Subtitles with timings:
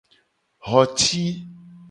[0.67, 1.21] Xo ci.